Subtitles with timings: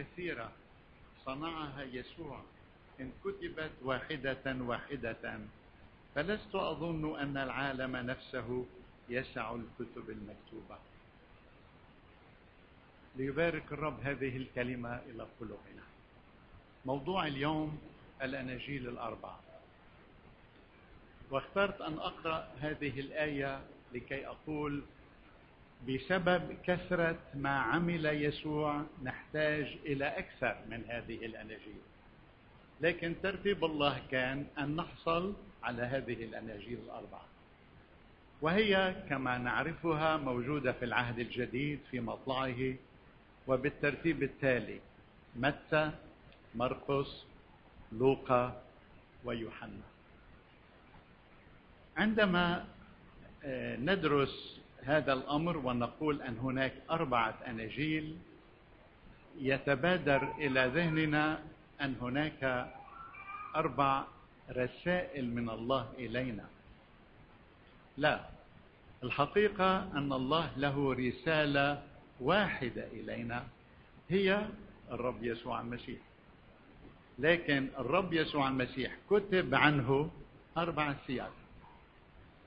[0.00, 0.52] كثيرة
[1.24, 2.40] صنعها يسوع.
[3.00, 5.38] إن كتبت واحدة واحدة
[6.14, 8.64] فلست أظن أن العالم نفسه
[9.08, 10.78] يسع الكتب المكتوبة.
[13.16, 15.82] ليبارك الرب هذه الكلمة إلى قلوبنا.
[16.86, 17.78] موضوع اليوم
[18.22, 19.40] الأناجيل الأربعة.
[21.30, 23.60] واخترت أن أقرأ هذه الآية
[23.94, 24.82] لكي أقول
[25.88, 31.80] بسبب كثرة ما عمل يسوع نحتاج إلى أكثر من هذه الأناجيل
[32.80, 37.24] لكن ترتيب الله كان أن نحصل على هذه الأناجيل الأربعة.
[38.40, 42.74] وهي كما نعرفها موجودة في العهد الجديد في مطلعه
[43.46, 44.80] وبالترتيب التالي
[45.36, 45.90] متى
[46.54, 47.24] مرقس
[47.92, 48.62] لوقا
[49.24, 49.82] ويوحنا.
[51.96, 52.66] عندما
[53.44, 58.16] آه، ندرس هذا الأمر ونقول أن هناك أربعة أناجيل
[59.38, 61.38] يتبادر إلى ذهننا
[61.80, 62.72] أن هناك
[63.56, 64.04] أربع
[64.50, 66.44] رسائل من الله إلينا.
[67.96, 68.20] لا
[69.02, 71.82] الحقيقة أن الله له رسالة
[72.20, 73.44] واحدة إلينا
[74.08, 74.46] هي
[74.90, 76.00] الرب يسوع المسيح.
[77.18, 80.10] لكن الرب يسوع المسيح كتب عنه
[80.56, 81.32] أربع سياق.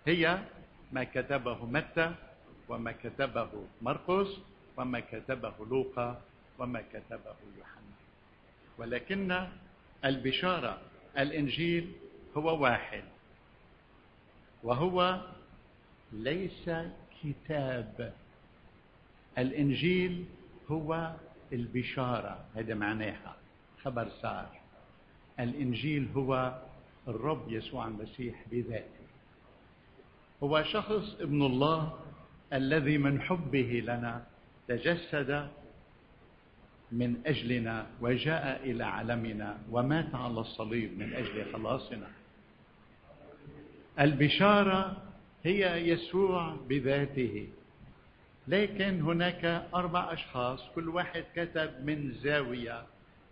[0.07, 0.39] هي
[0.91, 2.16] ما كتبه متى؟
[2.69, 3.50] وما كتبه
[3.81, 4.28] مرقس
[4.78, 6.22] وما كتبه لوقا
[6.59, 7.94] وما كتبه يوحنا.
[8.78, 9.47] ولكن
[10.06, 10.81] البشارة
[11.17, 11.91] الإنجيل
[12.38, 13.03] هو واحد
[14.64, 15.22] وهو
[16.11, 16.69] ليس
[17.23, 18.14] كتاب.
[19.38, 20.25] الإنجيل
[20.72, 21.14] هو
[21.53, 23.36] البشارة هذا معناها
[23.84, 24.59] خبر سار.
[25.39, 26.61] الإنجيل هو
[27.08, 29.03] الرب يسوع المسيح بذاته.
[30.44, 32.00] هو شخص ابن الله
[32.53, 34.23] الذي من حبه لنا
[34.67, 35.49] تجسد
[36.91, 42.07] من أجلنا وجاء إلى عالمنا ومات على الصليب من أجل خلاصنا.
[43.99, 44.97] البشارة
[45.44, 47.47] هي يسوع بذاته.
[48.47, 52.83] لكن هناك أربع أشخاص كل واحد كتب من زاوية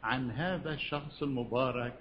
[0.04, 1.94] عن هذا الشخص المبارك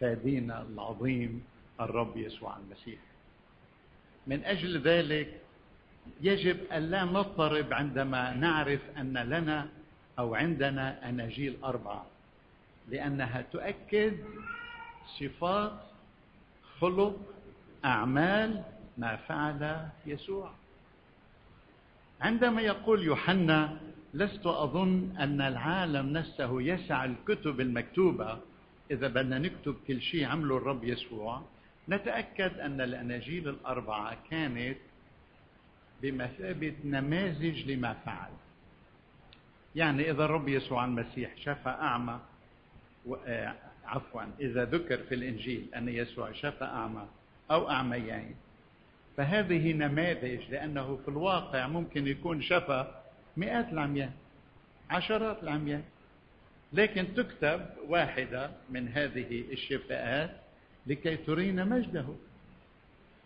[0.00, 1.44] فادينا العظيم
[1.80, 2.98] الرب يسوع المسيح.
[4.26, 5.40] من أجل ذلك
[6.20, 9.68] يجب الا نضطرب عندما نعرف أن لنا
[10.18, 12.06] أو عندنا أناجيل أربعة
[12.88, 14.16] لأنها تؤكد
[15.20, 15.72] صفات
[16.80, 17.16] خلق
[17.84, 18.62] أعمال
[18.98, 20.50] ما فعل يسوع.
[22.20, 23.76] عندما يقول يوحنا
[24.14, 28.38] لست أظن أن العالم نفسه يسع الكتب المكتوبة
[28.90, 31.42] إذا بدنا نكتب كل شيء عمله الرب يسوع
[31.88, 34.76] نتأكد أن الأناجيل الأربعة كانت
[36.02, 38.30] بمثابة نماذج لما فعل.
[39.74, 42.20] يعني إذا الرب يسوع المسيح شفى أعمى
[43.26, 43.54] آه،
[43.84, 47.06] عفوا إذا ذكر في الإنجيل أن يسوع شفى أعمى
[47.50, 48.34] أو أعميين
[49.16, 52.86] فهذه نماذج لأنه في الواقع ممكن يكون شفى
[53.36, 54.10] مئات العميان
[54.90, 55.82] عشرات العميان
[56.72, 60.30] لكن تكتب واحدة من هذه الشفاءات
[60.86, 62.06] لكي ترينا مجده.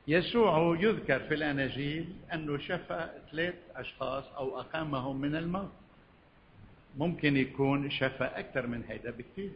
[0.09, 5.73] يسوع يذكر في الاناجيل أنه شفى ثلاث أشخاص أو أقامهم من الموت.
[6.99, 9.51] ممكن يكون شفى أكثر من هذا بكثير.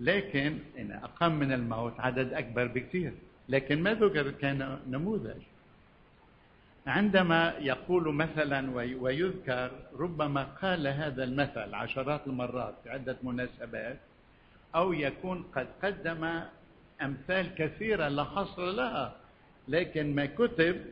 [0.00, 3.12] لكن إن أقام من الموت عدد أكبر بكثير.
[3.48, 5.42] لكن ما ذكر كان نموذج.
[6.86, 13.98] عندما يقول مثلا ويذكر ربما قال هذا المثل عشرات المرات في عدة مناسبات
[14.74, 16.40] أو يكون قد قدم
[17.02, 19.21] أمثال كثيرة لا حصر لها.
[19.68, 20.84] لكن ما كتب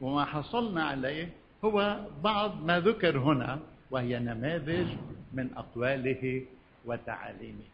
[0.00, 1.28] وما حصلنا عليه
[1.64, 4.86] هو بعض ما ذكر هنا وهي نماذج
[5.32, 6.42] من أقواله
[6.84, 7.64] وتعاليمه.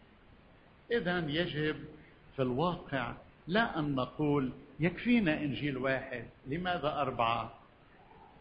[0.90, 1.76] إذا يجب
[2.36, 3.12] في الواقع
[3.48, 4.50] لا أن نقول
[4.80, 7.52] يكفينا إنجيل واحد لماذا أربعة؟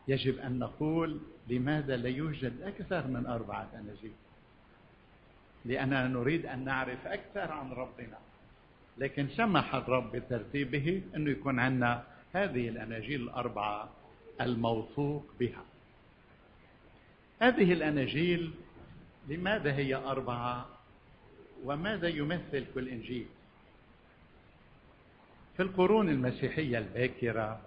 [0.08, 4.12] يجب أن نقول لماذا لا يوجد أكثر من أربعة أناجيل
[5.66, 8.18] لأننا نريد أن نعرف أكثر عن ربنا.
[8.98, 12.04] لكن سمح الرب بترتيبه أنه يكون عندنا
[12.34, 13.90] هذه الأناجيل الأربعة
[14.42, 15.64] الموثوق بها.
[17.42, 18.52] هذه الأناجيل
[19.28, 20.70] لماذا هي أربعة؟
[21.64, 23.26] وماذا يمثل كل إنجيل؟
[25.58, 27.62] في القرون المسيحية الباكرة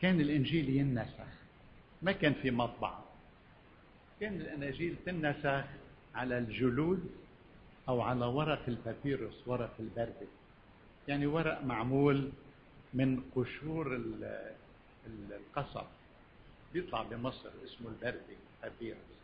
[0.00, 1.28] كان الإنجيل ينسخ
[2.02, 3.04] ما كان في مطبعة.
[4.20, 5.64] كان الأناجيل تنسخ
[6.14, 7.10] على الجلود
[7.88, 10.28] أو على ورق البابيروس ورق البردي
[11.08, 12.30] يعني ورق معمول
[12.94, 14.00] من قشور
[15.30, 15.86] القصب.
[16.72, 19.18] بيطلع بمصر اسمه البردي بابيروس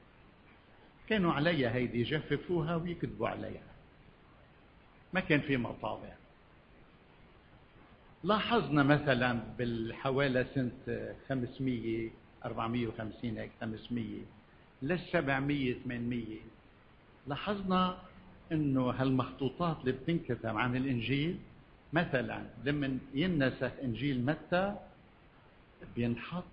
[1.09, 3.63] كانوا عليها هيدي يجففوها ويكتبوا عليها.
[5.13, 6.13] ما كان في مطابع.
[8.25, 12.11] لاحظنا مثلا بالحوالي سنة 500
[12.45, 14.07] 450 هيك 500
[14.83, 16.25] لل 700 800
[17.27, 17.99] لاحظنا
[18.53, 21.39] إنه هالمخطوطات اللي بتنكتب عن الإنجيل
[21.93, 24.77] مثلا لما ينسخ إنجيل متى
[25.97, 26.45] بينحط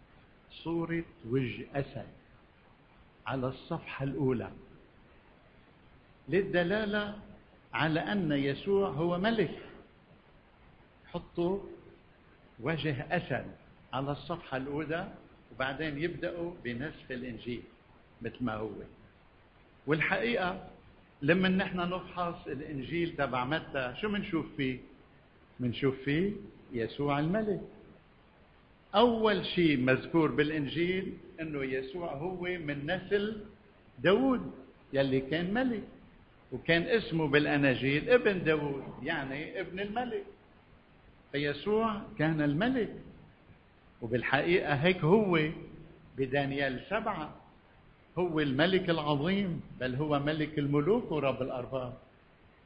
[0.52, 2.08] صورة وجه أسد
[3.28, 4.52] على الصفحة الأولى.
[6.30, 7.16] للدلالة
[7.74, 9.60] على أن يسوع هو ملك.
[11.08, 11.60] حطوا
[12.60, 13.46] وجه أسد
[13.94, 15.14] على الصفحة الأولى
[15.56, 17.64] وبعدين يبدأوا بنسخ الإنجيل
[18.22, 18.70] مثل ما هو.
[19.88, 20.68] والحقيقة
[21.22, 24.78] لما نحن نفحص الإنجيل تبع متى شو بنشوف فيه؟
[25.60, 26.32] بنشوف فيه
[26.74, 27.62] يسوع الملك.
[28.96, 33.38] أول شيء مذكور بالإنجيل أنه يسوع هو من نسل
[34.00, 34.52] داود
[34.94, 35.84] يلي كان ملك
[36.52, 40.24] وكان اسمه بالأناجيل ابن داود يعني ابن الملك.
[41.32, 42.94] فيسوع كان الملك
[44.02, 45.40] وبالحقيقة هيك هو
[46.18, 47.41] بدانيال سبعة.
[48.20, 51.94] هو الملك العظيم بل هو ملك الملوك ورب الأرباب.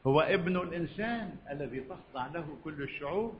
[0.07, 3.33] هو ابن الإنسان الذي تخضع له كل الشعوب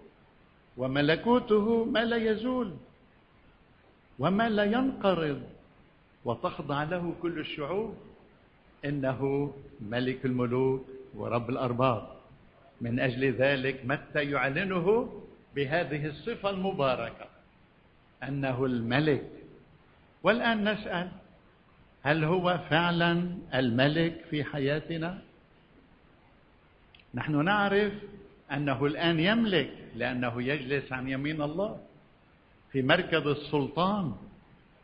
[0.78, 2.74] وملكوته ما لا يزول
[4.20, 5.42] وما لا ينقرض
[6.26, 7.96] وتخضع له كل الشعوب.
[8.86, 10.86] إنه ملك الملوك
[11.16, 12.04] ورب الأرباب.
[12.82, 14.86] من أجل ذلك متى يعلنه
[15.56, 17.28] بهذه الصفة المباركة؟
[18.24, 19.30] أنه الملك.
[20.24, 21.12] والآن نسأل
[22.06, 25.22] هل هو فعلا الملك في حياتنا؟
[27.14, 27.94] نحن نعرف
[28.52, 31.80] أنه الآن يملك لأنه يجلس عن يمين الله
[32.72, 34.16] في مركز السلطان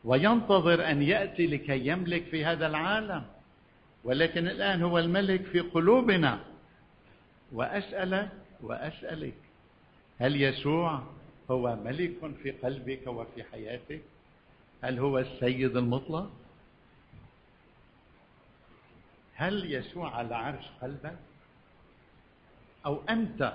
[0.03, 3.23] وينتظر أن يأتي لكي يملك في هذا العالم.
[4.03, 6.39] ولكن الآن هو الملك في قلوبنا.
[7.51, 8.29] وأسألك
[8.61, 9.33] وأسألك
[10.19, 11.03] هل يسوع
[11.51, 12.13] هو ملك
[12.43, 14.01] في قلبك وفي حياتك؟
[14.81, 16.40] هل هو السيد المطلق؟
[19.41, 21.17] هل يسوع على عرش قلبك؟
[22.85, 23.53] أو أنت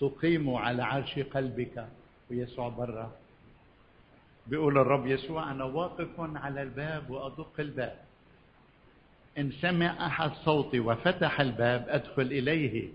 [0.00, 1.88] تقيم على عرش قلبك
[2.30, 3.12] ويسوع برا؟
[4.46, 7.98] بيقول الرب يسوع أنا واقف على الباب وأدق الباب.
[9.38, 12.88] إن سمع أحد صوتي وفتح الباب أدخل إليه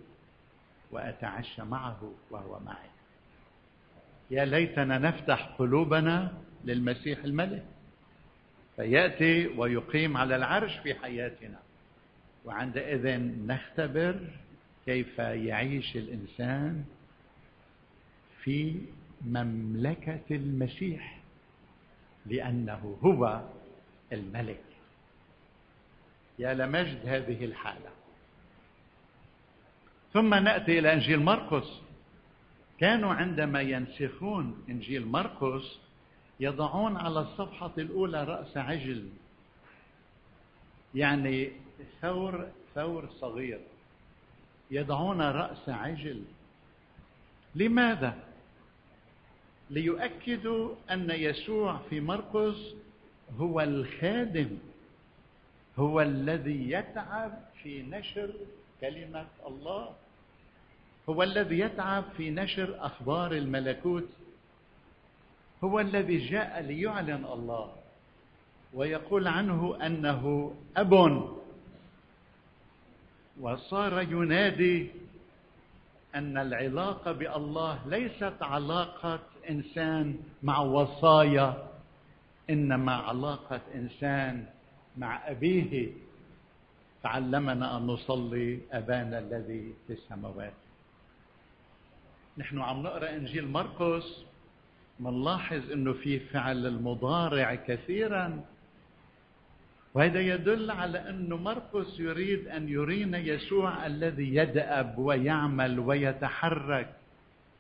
[0.92, 2.90] وأتعشى معه وهو معي.
[4.32, 6.34] يا ليتنا نفتح قلوبنا
[6.64, 7.66] للمسيح الملك.
[8.76, 11.63] فيأتي ويقيم على العرش في حياتنا.
[12.46, 14.20] وعندئذ نختبر
[14.86, 16.86] كيف يعيش الإنسان
[18.44, 18.82] في
[19.22, 21.20] مملكة المسيح
[22.26, 23.42] لأنه هو
[24.14, 24.64] الملك.
[26.40, 27.90] يا لمجد هذه الحالة.
[30.14, 31.82] ثم نأتي إلى إنجيل مرقس.
[32.80, 35.80] كانوا عندما ينسخون إنجيل مرقس
[36.40, 39.10] يضعون على الصفحة الأولى رأس عجل.
[40.96, 41.52] يعني
[42.02, 43.60] ثور ثور صغير.
[44.72, 46.24] يضعون رأس عجل.
[47.56, 48.18] لماذا؟
[49.70, 52.76] ليؤكدوا أن يسوع في مرقس
[53.38, 54.58] هو الخادم
[55.80, 58.34] هو الذي يتعب في نشر
[58.82, 59.90] كلمة الله
[61.10, 64.10] هو الذي يتعب في نشر أخبار الملكوت
[65.64, 67.76] هو الذي جاء ليعلن الله
[68.74, 70.94] ويقول عنه أنه أب.
[73.40, 74.92] وصار ينادي
[76.16, 81.68] أن العلاقة بالله ليست علاقة إنسان مع وصايا
[82.50, 84.46] إنما علاقة إنسان
[84.98, 85.92] مع أبيه.
[87.04, 90.54] فعلمنا أن نصلي ابانا الذي في السماوات.
[92.38, 94.24] نحن عم نقرأ إنجيل مرقس
[95.00, 98.46] منلاحظ إنه في فعل المضارع كثيرا.
[99.94, 106.94] وهذا يدل على أن مرقس يريد أن يرينا يسوع الذي يدأب ويعمل ويتحرك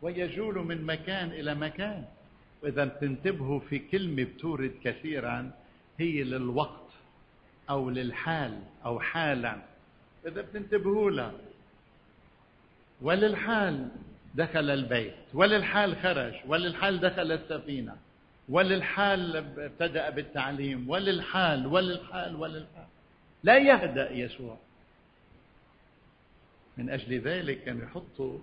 [0.01, 2.05] ويجول من مكان إلى مكان.
[2.63, 5.51] وإذا تنتبهوا في كلمة بتورد كثيرا
[5.99, 6.89] هي للوقت
[7.69, 9.61] أو للحال أو حالا.
[10.27, 11.33] إذا بتنتبهوا لها
[13.01, 13.87] وللحال
[14.35, 17.95] دخل البيت وللحال خرج وللحال دخل السفينة.
[18.49, 22.87] وللحال ابتدأ بالتعليم وللحال وللحال وللحال.
[23.43, 24.57] لا يهدأ يسوع.
[26.77, 28.39] من أجل ذلك كانوا يحطوا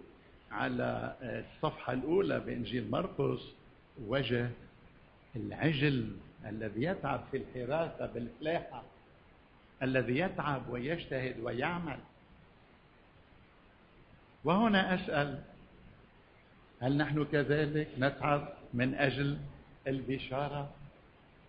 [0.51, 3.41] على الصفحة الأولى بإنجيل مرقس
[4.07, 4.51] وجه
[5.37, 6.17] العجل
[6.47, 8.83] الذي يتعب في الحراسة بالفلاحة
[9.83, 11.99] الذي يتعب ويجتهد ويعمل.
[14.45, 15.39] وهنا أسأل
[16.81, 19.39] هل نحن كذلك نتعب من أجل
[19.87, 20.71] البشارة.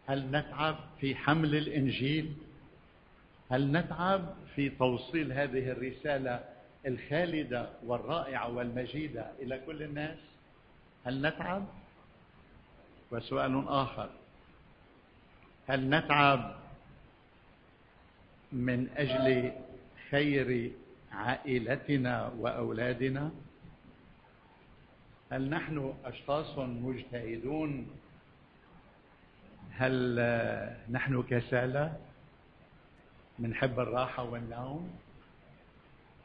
[0.07, 2.33] هل نتعب في حمل الإنجيل؟
[3.51, 6.43] هل نتعب في توصيل هذه الرسالة
[6.87, 10.17] الخالدة والرائعة والمجيدة إلى كل الناس؟
[11.05, 11.65] هل نتعب؟
[13.11, 14.09] وسؤال آخر.
[15.67, 16.55] هل نتعب
[18.51, 19.51] من أجل
[20.09, 20.71] خير
[21.11, 23.31] عائلتنا وأولادنا؟
[25.31, 27.87] هل نحن أشخاص مجتهدون
[29.77, 30.19] هل
[30.91, 31.93] نحن كسالى
[33.39, 34.89] منحب الراحة والنوم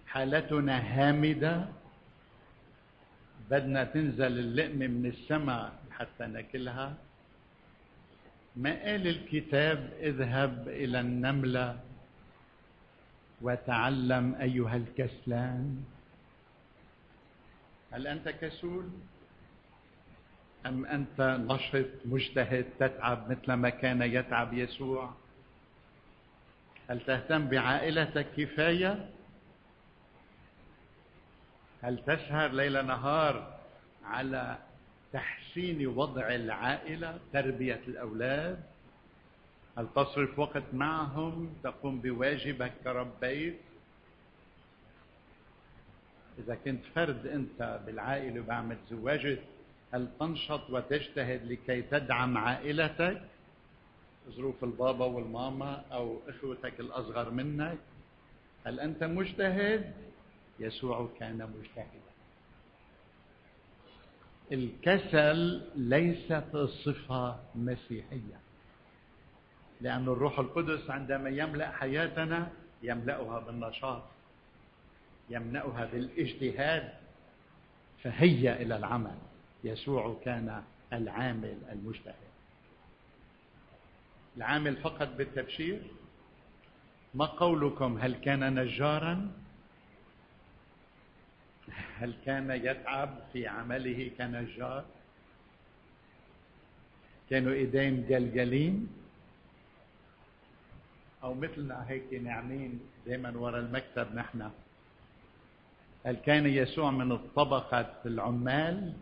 [0.06, 1.66] حالتنا هامدة؟
[3.50, 6.94] بدنا تنزل اللقمه من السماء حتى ناكلها.
[8.56, 11.80] ما قال الكتاب؟ اذهب إلى النملة
[13.42, 15.84] وتعلم أيها الكسلان.
[17.92, 18.90] هل أنت كسول؟
[20.66, 25.14] أم أنت نشط مجتهد تتعب مثل ما كان يتعب يسوع؟
[26.90, 29.10] هل تهتم بعائلتك كفاية؟
[31.82, 33.58] هل تسهر ليل نهار
[34.04, 34.58] على
[35.12, 38.62] تحسين وضع العائلة تربية الأولاد؟
[39.78, 43.60] هل تصرف وقت معهم تقوم بواجبك كرب بيت
[46.38, 49.38] إذا كنت فرد أنت بالعائلة وبعمل زواجة
[49.94, 53.22] هل تنشط وتجتهد لكي تدعم عائلتك
[54.30, 57.78] ظروف البابا والماما أو إخوتك الأصغر منك.
[58.66, 59.94] هل أنت مجتهد؟
[60.60, 62.06] يسوع كان مجتهدا.
[64.52, 68.40] الكسل ليست صفة مسيحية
[69.80, 72.50] لأن الروح القدس عندما يملأ حياتنا
[72.82, 74.02] يملأها بالنشاط
[75.30, 76.92] يملأها بالإجتهاد
[78.02, 79.16] فهيا إلى العمل.
[79.64, 82.14] يسوع كان العامل المجتهد.
[84.36, 85.82] العامل فقط بالتبشير؟
[87.14, 89.30] ما قولكم هل كان نجارا؟
[91.98, 94.84] هل كان يتعب في عمله كنجار؟
[97.30, 98.88] كانوا إيدين جلجلين؟
[101.22, 104.50] أو مثلنا هيك ناعمين دائما ورا المكتب نحن.
[106.04, 108.92] هل كان يسوع من الطبقة العمال؟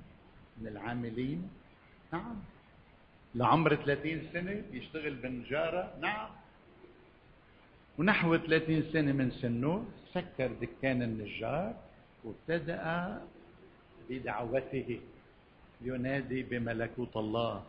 [0.59, 1.49] من العاملين.
[2.13, 2.37] نعم.
[3.35, 5.95] لعمر 30 سنة يشتغل بنجارة.
[6.01, 6.29] نعم.
[7.99, 9.85] ونحو 30 سنة من سنه
[10.15, 11.75] سكر دكان النجار
[12.25, 13.23] وابتدأ
[14.11, 15.01] بدعوته.
[15.83, 17.63] ينادي بملكوت الله.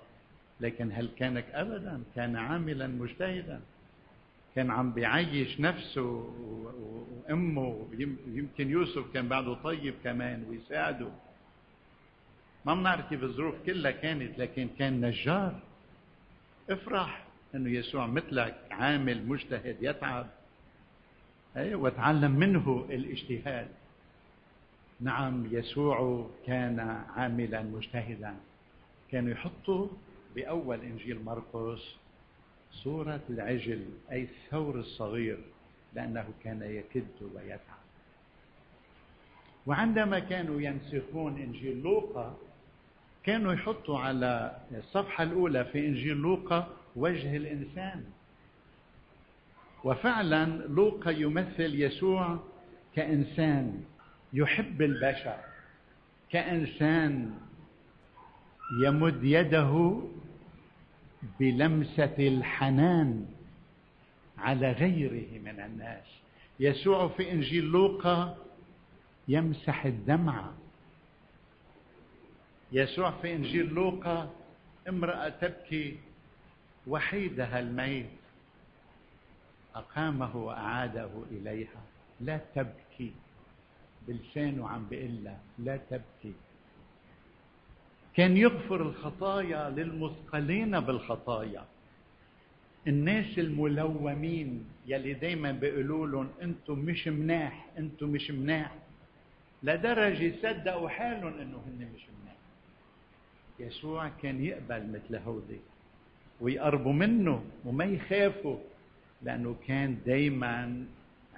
[0.62, 3.62] لكن هل كانك أبدا؟ كان عاملا مجتهدا.
[4.56, 6.34] كان عم بيعيش نفسه
[7.30, 7.88] وأمه
[8.28, 11.12] يمكن يوسف كان بعده طيب كمان ويساعده.
[12.66, 15.60] ما بنعرف كيف الظروف كلها كانت لكن كان نجار.
[16.70, 20.28] افرح إنه يسوع مثلك عامل مجتهد يتعب.
[21.58, 23.68] اي وتعلم منه الاجتهاد.
[25.00, 26.80] نعم يسوع كان
[27.16, 28.36] عاملا مجتهدا.
[29.12, 29.88] كانوا يحطوا
[30.36, 31.96] بأول إنجيل مرقس
[32.72, 35.38] صورة العجل أي الثور الصغير
[35.94, 37.86] لأنه كان يكد ويتعب.
[39.68, 42.38] وعندما كانوا ينسخون إنجيل لوقا
[43.26, 48.04] كانوا يحطوا على الصفحة الأولى في إنجيل لوقا وجه الإنسان.
[49.84, 52.40] وفعلا لوقا يمثل يسوع
[52.96, 53.84] كإنسان
[54.34, 55.38] يحب البشر
[56.30, 57.34] كإنسان
[58.84, 60.00] يمد يده
[61.40, 63.26] بلمسة الحنان
[64.38, 66.06] على غيره من الناس.
[66.60, 68.38] يسوع في إنجيل لوقا
[69.28, 70.54] يمسح الدمعه
[72.72, 74.30] يسوع في إنجيل لوقا
[74.90, 75.98] امرأة تبكي
[76.88, 78.06] وحيدها الميت.
[79.76, 81.82] أقامه وأعاده إليها.
[82.22, 83.12] لا تبكي
[84.08, 85.30] بلسانه عم بيقول
[85.60, 86.34] لا تبكي.
[88.16, 91.66] كان يغفر الخطايا للمثقلين بالخطايا.
[92.88, 98.76] الناس الملومين يلي دايما بيقولوا لهم أنتم مش مناح أنتم مش مناح.
[99.64, 102.25] لدرجة صدقوا حالهم إنه هن مش مناح.
[103.60, 105.60] يسوع كان يقبل مثل هودي
[106.42, 108.58] ويقربوا منه وما يخافوا
[109.22, 110.86] لأنه كان دايما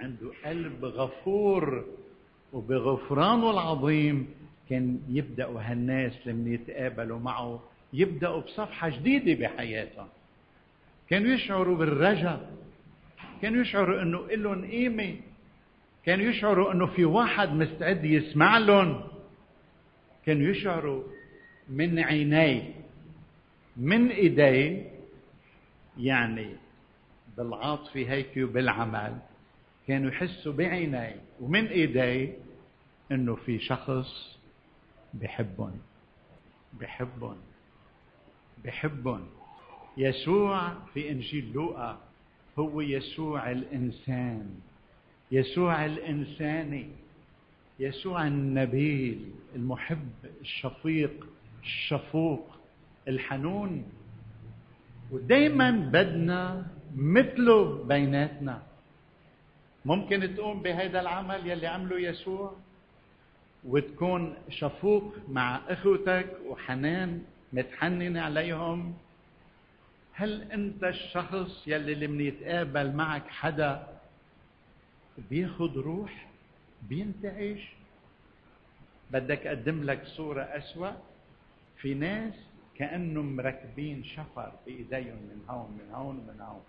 [0.00, 1.84] عنده قلب غفور
[2.52, 4.26] وبغفرانه العظيم
[4.70, 10.08] كان يبدأوا هالناس لما يتقابلوا معه يبدأوا بصفحة جديدة بحياتهم.
[11.10, 12.50] كانوا يشعروا بالرجاء
[13.42, 15.16] كانوا يشعروا إنه لهم قيمة
[16.04, 19.00] كانوا يشعروا إنه في واحد مستعد يسمع لهم
[20.26, 21.02] كانوا يشعروا
[21.68, 22.74] من عيني
[23.76, 24.82] من ايدي
[25.98, 26.56] يعني
[27.36, 29.18] بالعاطفة هيك وبالعمل.
[29.86, 32.32] كانوا يحسوا بعيني ومن ايدي
[33.12, 34.38] إنه في شخص
[35.14, 35.78] بحبهم.
[36.80, 37.36] بحبهم.
[38.64, 39.26] بحبهم.
[39.96, 41.98] يسوع في إنجيل لوقا
[42.58, 44.60] هو يسوع الإنسان.
[45.32, 46.88] يسوع الإنساني.
[47.80, 50.10] يسوع النبيل المحب
[50.40, 51.26] الشفيق.
[51.68, 52.44] الشفوق
[53.08, 53.84] الحنون.
[55.10, 58.62] ودايما بدنا مثله بيناتنا.
[59.84, 62.56] ممكن تقوم بهذا العمل يلي عمله يسوع
[63.64, 67.22] وتكون شفوق مع أخوتك وحنان
[67.52, 68.94] متحنن عليهم.
[70.12, 73.86] هل أنت الشخص يلي لما يتقابل معك حدا
[75.30, 76.26] بياخد روح
[76.88, 77.62] بينتعش؟
[79.10, 80.92] بدك أقدم لك صورة أسوأ؟
[81.80, 82.34] في ناس
[82.78, 86.62] كأنهم مركبين شفر بإيديهم من هون من هون ومن هون.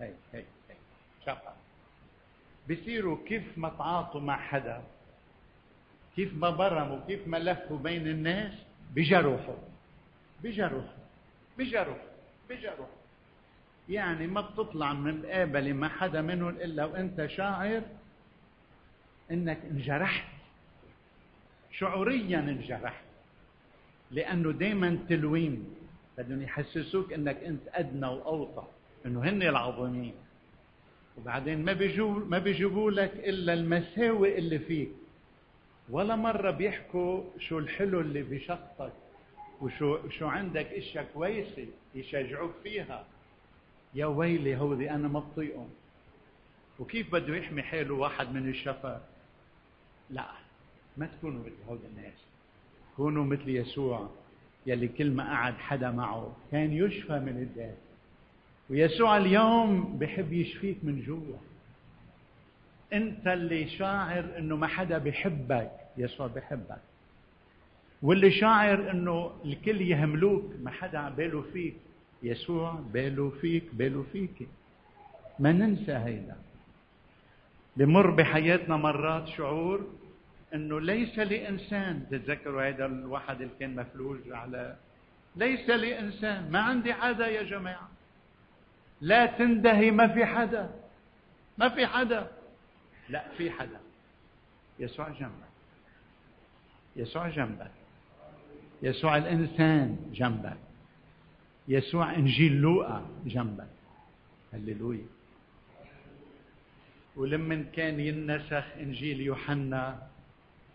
[0.00, 0.78] هيك هيك هيك
[1.26, 1.52] شفر.
[2.70, 4.82] بصيروا كيف ما تعاطوا مع حدا
[6.16, 8.52] كيف ما برموا كيف ما لفوا بين الناس
[8.94, 9.56] بجروحوا.
[10.42, 11.02] بجروحوا.
[11.58, 12.12] بجروحوا.
[12.50, 13.02] بجروحوا.
[13.88, 17.82] يعني ما بتطلع من القابلة مع حدا منهم إلا وأنت شاعر
[19.30, 20.28] إنك انجرحت.
[21.70, 23.11] شعوريا انجرحت.
[24.12, 25.64] لأنه دايما تلوين.
[26.18, 28.64] بدهم يحسسوك إنك أنت أدنى وأوطى.
[29.06, 30.14] إنه هن العظيمين
[31.18, 34.90] وبعدين ما بيجوا ما بيجيبوا لك إلا المساوئ اللي فيك.
[35.90, 38.92] ولا مرة بيحكوا شو الحلو اللي بشخصك
[39.60, 43.04] وشو شو عندك إشياء كويسة يشجعوك فيها.
[43.94, 45.68] يا ويلي هودي أنا ما بطيقهم
[46.78, 49.00] وكيف بده يحمي حاله واحد من الشفا؟
[50.10, 50.26] لا
[50.96, 52.18] ما تكونوا مثل هؤلاء الناس.
[52.96, 54.10] كونوا مثل يسوع
[54.66, 57.76] يلي كل ما قعد حدا معه كان يشفى من الداء
[58.70, 61.36] ويسوع اليوم بحب يشفيك من جوا
[62.92, 66.78] انت اللي شاعر انه ما حدا بحبك يسوع بحبك.
[68.02, 71.74] واللي شاعر انه الكل يهملوك ما حدا باله فيك.
[72.22, 74.48] يسوع باله فيك باله فيك.
[75.38, 76.36] ما ننسى هيدا.
[77.76, 79.86] بمر بحياتنا مرات شعور
[80.54, 84.76] إنه ليس لإنسان تتذكروا هذا الواحد اللي كان مفلوج على
[85.36, 86.50] ليس لإنسان.
[86.50, 87.88] ما عندي حدا يا جماعة.
[89.00, 90.70] لا تندهي ما في حدا.
[91.58, 92.30] ما في حدا.
[93.08, 93.80] لا في حدا.
[94.78, 95.52] يسوع جنبك.
[96.96, 97.70] يسوع جنبك.
[98.82, 100.56] يسوع الإنسان جنبك.
[101.68, 103.68] يسوع إنجيل لوقا جنبك.
[104.52, 105.06] هللويا.
[107.16, 110.11] ولما كان ينسخ إنجيل يوحنا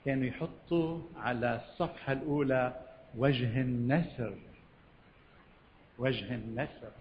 [0.06, 2.82] كانوا يحطوا على الصفحة الأولى
[3.16, 4.36] وجه النسر.
[5.98, 6.92] وجه النسر.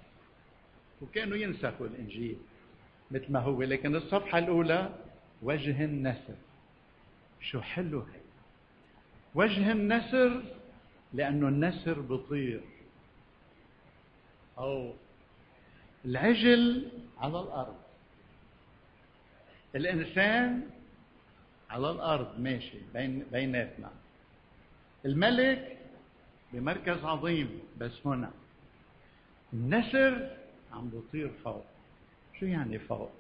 [1.03, 2.37] وكانوا ينسخوا الإنجيل
[3.11, 4.95] مثل ما هو لكن الصفحة الأولى
[5.43, 6.35] وجه النسر.
[7.41, 8.21] شو حلو هي
[9.35, 10.43] وجه النسر
[11.13, 12.61] لأنه النسر بطير.
[14.59, 14.93] أو
[16.05, 17.77] العجل على الأرض.
[19.75, 20.71] الإنسان
[21.71, 23.91] على الأرض ماشي بين بيناتنا.
[25.05, 25.79] الملك
[26.53, 28.31] بمركز عظيم بس هنا.
[29.53, 30.31] النسر
[30.73, 31.65] عم بطير فوق.
[32.41, 33.11] شو يعني فوق؟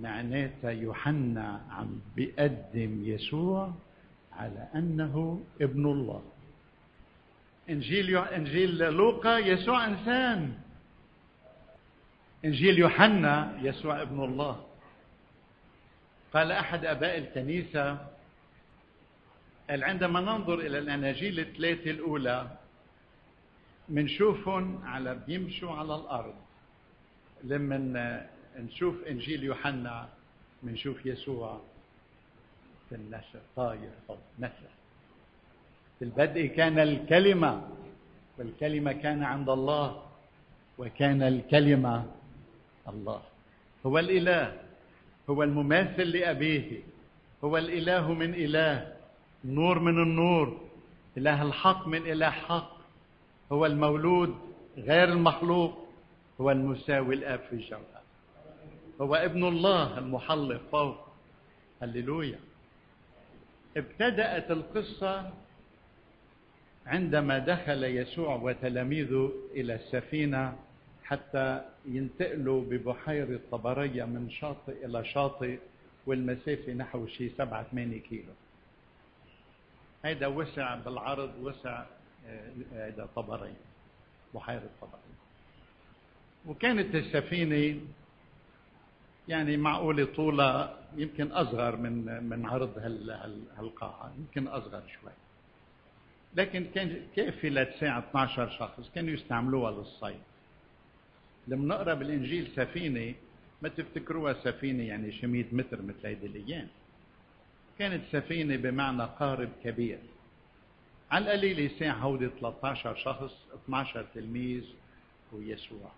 [0.00, 3.72] معناتها يوحنا عم بيقدم يسوع
[4.32, 6.22] على أنه ابن الله.
[7.70, 10.54] إنجيل إنجيل لوقا يسوع إنسان.
[12.44, 14.66] إنجيل يوحنا يسوع ابن الله.
[16.34, 18.06] قال أحد آباء الكنيسة
[19.70, 22.50] قال عندما ننظر إلى الأناجيل الثلاثة الأولى
[23.88, 26.34] منشوفهم على بيمشوا على الأرض.
[27.44, 28.26] لما
[28.58, 30.08] نشوف إنجيل يوحنا
[30.62, 31.60] منشوف يسوع
[32.88, 34.72] في النشر طاير فوق نسر
[35.98, 37.68] في البدء كان الكلمة
[38.38, 40.02] والكلمة كان عند الله
[40.78, 42.06] وكان الكلمة
[42.88, 43.22] الله.
[43.86, 44.60] هو الإله.
[45.30, 46.80] هو المماثل لأبيه.
[47.44, 48.92] هو الإله من إله
[49.44, 50.60] النور من النور
[51.16, 52.76] إله الحق من إله حق.
[53.52, 54.34] هو المولود
[54.76, 55.88] غير المخلوق
[56.40, 58.02] هو المساوي الآب في الجوهر.
[59.00, 60.96] هو ابن الله المحلق فوق.
[61.82, 62.38] هللويا.
[63.76, 65.30] ابتدأت القصة
[66.86, 70.56] عندما دخل يسوع وتلاميذه إلى السفينة
[71.12, 75.58] حتى ينتقلوا ببحيرة طبرية من شاطئ إلى شاطئ
[76.06, 78.32] والمسافة نحو شي سبعة ثمانية كيلو.
[80.04, 81.84] هيدا وسع بالعرض وسع
[82.26, 83.60] آه، هيدا طبرية
[84.34, 85.18] بحيرة طبرية.
[86.46, 87.80] وكانت السفينة
[89.28, 92.78] يعني معقولة طولها يمكن أصغر من من عرض
[93.58, 95.12] هالقاعة يمكن أصغر شوي.
[96.34, 100.31] لكن كان كافي لتساع 12 شخص كانوا يستعملوها للصيد.
[101.48, 103.14] لما نقرأ بالإنجيل سفينة
[103.62, 106.68] ما تفتكروها سفينة يعني شي 100 متر مثل هيدي الأيام.
[107.78, 109.98] كانت سفينة بمعنى قارب كبير.
[111.10, 113.32] على القليل يساع هودي 13 شخص
[113.64, 114.64] 12 تلميذ
[115.32, 115.92] ويسوع.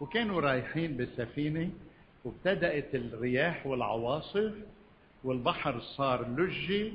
[0.00, 1.70] وكانوا رايحين بالسفينة
[2.24, 4.52] وابتدأت الرياح والعواصف
[5.24, 6.92] والبحر صار لجي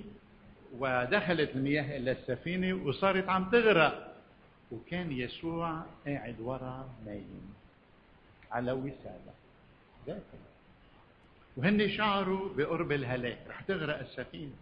[0.80, 4.09] ودخلت المياه إلى السفينة وصارت عم تغرق.
[4.72, 7.54] وكان يسوع قاعد ورا نايم
[8.52, 9.34] على وسادة.
[10.08, 10.40] ذاته
[11.58, 13.40] وهن شعروا بقرب الهلاك.
[13.48, 14.56] رح تغرق السفينة.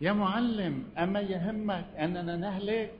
[0.00, 2.94] يا معلم أما يهمك أننا نهلك؟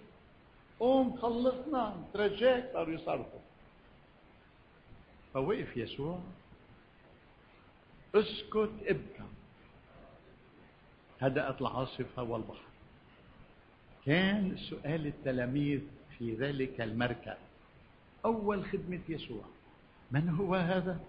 [0.81, 2.05] قوم خلصنا.
[2.14, 3.40] ترجاك صاروا يصرفوا
[5.35, 6.19] فوقف يسوع.
[8.14, 9.25] اسكت ابكى
[11.21, 12.74] هدأت العاصفة والبحر.
[14.07, 15.81] كان سؤال التلاميذ
[16.19, 17.37] في ذلك المركب
[18.25, 19.45] أول خدمة يسوع.
[20.11, 21.01] من هو هذا؟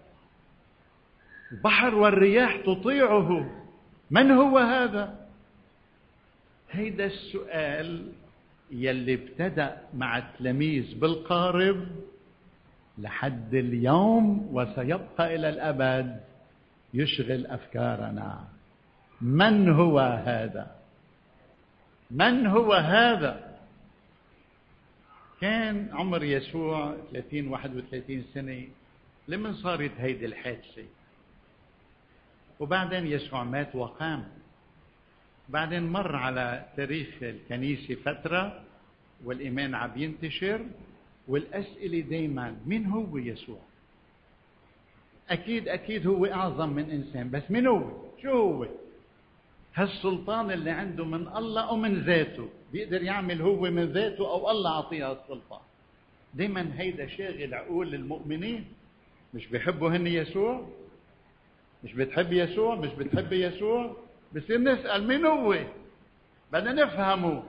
[1.52, 3.50] البحر والرياح تطيعه.
[4.10, 5.26] من هو هذا؟
[6.70, 8.12] هيدا السؤال
[8.70, 11.86] يلي ابتدأ مع التلاميذ بالقارب
[12.98, 16.20] لحد اليوم وسيبقى إلى الأبد
[16.94, 18.44] يشغل أفكارنا.
[19.20, 20.75] من هو هذا؟
[22.10, 23.56] من هو هذا؟
[25.40, 28.68] كان عمر يسوع 30 31 سنة
[29.28, 30.84] لمن صارت هيدي الحادثة.
[32.60, 34.28] وبعدين يسوع مات وقام.
[35.48, 38.62] بعدين مر على تاريخ الكنيسة فترة
[39.24, 40.66] والإيمان عم ينتشر
[41.28, 43.60] والأسئلة دايما مين هو يسوع؟
[45.30, 47.90] أكيد أكيد هو أعظم من إنسان بس مين هو؟
[48.22, 48.66] شو هو؟
[49.76, 54.70] هالسلطان اللي عنده من الله أو من ذاته بيقدر يعمل هو من ذاته أو الله
[54.70, 55.60] أعطيه السلطان
[56.34, 58.64] دايما هيدا شاغل عقول المؤمنين
[59.34, 60.68] مش بيحبوا هن يسوع
[61.84, 63.96] مش بتحب يسوع مش بتحب يسوع
[64.36, 65.56] بصير نسأل مين هو؟
[66.52, 67.42] بدنا نفهمه.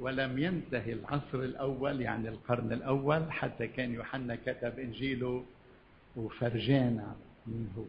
[0.00, 5.44] ولم ينتهي العصر الأول يعني القرن الأول حتى كان يوحنا كتب إنجيله
[6.16, 7.84] وفرجانا من هو.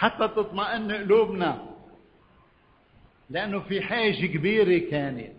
[0.00, 1.62] حتى تطمئن قلوبنا.
[3.30, 5.32] لأنه في حاجة كبيرة كانت.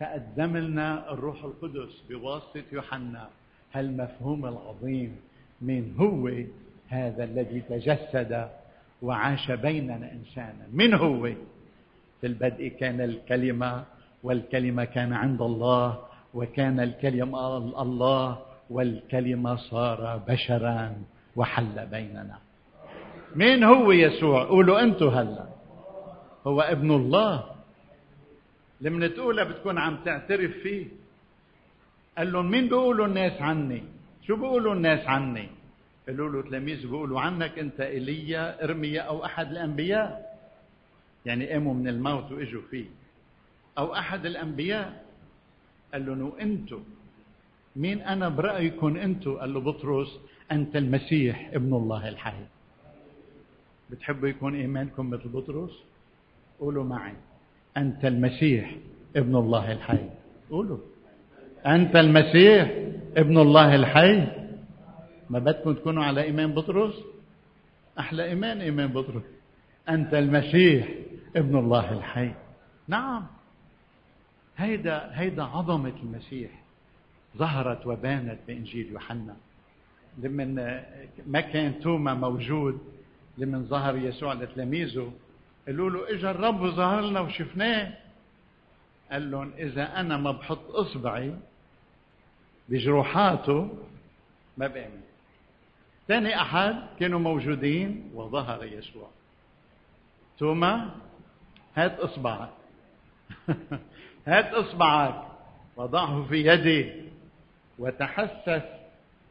[0.00, 3.28] فقدم لنا الروح القدس بواسطة يوحنا.
[3.72, 5.16] هالمفهوم العظيم
[5.60, 6.30] من هو
[6.88, 8.48] هذا الذي تجسد
[9.02, 11.22] وعاش بيننا إنسانا؟ من هو؟
[12.20, 13.84] في البدء كان الكلمة
[14.22, 20.96] والكلمة كان عند الله وكان الكلمة الله والكلمة صار بشرا
[21.36, 22.38] وحل بيننا.
[23.36, 25.46] مين هو يسوع؟ قولوا أنتم هلا.
[26.46, 27.44] هو ابن الله.
[28.80, 30.86] لما تقولها بتكون عم تعترف فيه.
[32.18, 33.82] قال لهم مين بيقولوا الناس عني؟
[34.26, 35.48] شو بيقولوا الناس عني؟
[36.06, 40.38] قالوا له تلاميذ بيقولوا عنك أنت إيليا إرميا أو أحد الأنبياء.
[41.26, 42.86] يعني قاموا من الموت وإجوا فيه.
[43.78, 45.04] أو أحد الأنبياء.
[45.92, 46.82] قال له أنتم
[47.76, 50.20] مين أنا برأيكم أنتم قال له بطرس
[50.52, 52.55] أنت المسيح ابن الله الحي.
[53.90, 55.82] بتحبوا يكون إيمانكم مثل بطرس؟
[56.60, 57.14] قولوا معي.
[57.76, 58.76] أنت المسيح
[59.16, 60.10] ابن الله الحي.
[60.50, 60.78] قولوا.
[61.66, 62.70] أنت المسيح
[63.16, 64.26] ابن الله الحي.
[65.30, 66.94] ما بدكم تكونوا على إيمان بطرس؟
[67.98, 69.22] أحلى إيمان إيمان بطرس.
[69.88, 70.88] أنت المسيح
[71.36, 72.30] ابن الله الحي.
[72.88, 73.26] نعم.
[74.56, 76.50] هيدا هيدا عظمة المسيح
[77.36, 79.36] ظهرت وبانت بإنجيل يوحنا.
[80.18, 80.54] لمن
[81.26, 82.78] ما كان توما موجود
[83.38, 85.12] لمن ظهر يسوع لتلاميذه
[85.66, 87.92] قالوا له اجى الرب وظهر لنا وشفناه.
[89.12, 91.34] قال لهم إذا أنا ما بحط إصبعي
[92.68, 93.78] بجروحاته
[94.56, 95.00] ما بآمن.
[96.08, 99.10] ثاني أحد كانوا موجودين وظهر يسوع.
[100.38, 100.90] توما
[101.76, 102.50] هات إصبعك.
[104.26, 105.22] هات إصبعك.
[105.76, 106.92] وضعه في يدي.
[107.78, 108.62] وتحسس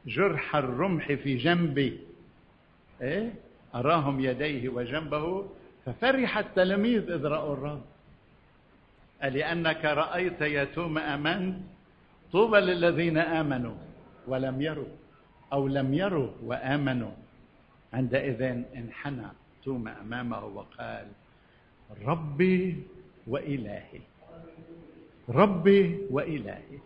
[0.05, 1.99] جرح الرمح في جنبي.
[3.01, 3.44] إيه؟
[3.75, 5.45] أراهم يديه وجنبه
[5.85, 7.81] ففرح التلاميذ إذ رأوا الرب
[9.23, 11.57] لانك رأيت يا توما امنت
[12.31, 13.75] طوبى للذين آمنوا
[14.27, 14.93] ولم يروا
[15.53, 17.11] أو لم يروا وآمنوا.
[17.93, 18.41] عندئذ
[18.75, 19.27] انحنى
[19.63, 21.07] توما أمامه وقال
[22.05, 22.83] ربي
[23.27, 24.01] وإلهي
[25.29, 26.77] ربي وإلهي.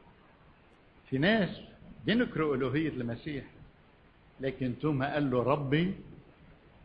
[1.09, 1.61] في ناس
[2.05, 3.43] بينكروا ألوهية المسيح
[4.39, 5.93] لكن توما قال له ربي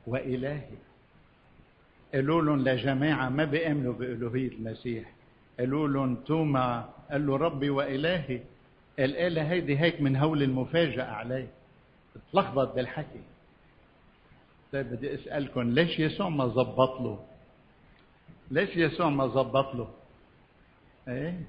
[0.06, 0.76] وإلهي.
[2.14, 5.12] قالوا لهم لجماعة ما بيأمنوا بألوهية المسيح.
[5.58, 6.88] قالوا لهم توما.
[7.10, 8.40] قال له ربي وإلهي.
[8.98, 11.48] الآلة هيدي هيك من هول المفاجأة عليه.
[12.32, 13.20] تلخبط بالحكي.
[14.72, 17.24] طيب بدي أسألكم ليش يسوع ما زبط له؟
[18.50, 19.88] ليش يسوع ما زبط له؟
[21.08, 21.40] إيه؟